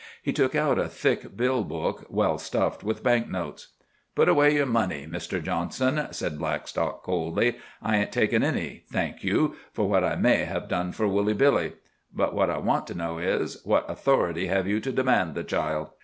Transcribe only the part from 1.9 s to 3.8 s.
well stuffed with bank notes.